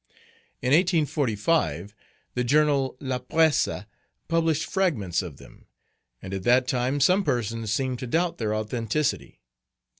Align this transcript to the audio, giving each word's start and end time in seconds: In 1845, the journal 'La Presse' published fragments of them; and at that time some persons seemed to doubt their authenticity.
In 0.63 0.69
1845, 0.73 1.93
the 2.33 2.43
journal 2.43 2.97
'La 2.99 3.19
Presse' 3.19 3.83
published 4.27 4.65
fragments 4.65 5.21
of 5.21 5.37
them; 5.37 5.67
and 6.23 6.33
at 6.33 6.41
that 6.41 6.67
time 6.67 6.99
some 6.99 7.23
persons 7.23 7.71
seemed 7.71 7.99
to 7.99 8.07
doubt 8.07 8.39
their 8.39 8.55
authenticity. 8.55 9.41